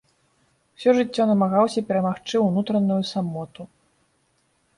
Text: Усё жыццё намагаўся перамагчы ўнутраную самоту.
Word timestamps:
Усё 0.77 0.89
жыццё 0.99 1.27
намагаўся 1.31 1.83
перамагчы 1.91 2.35
ўнутраную 2.47 2.99
самоту. 3.11 3.61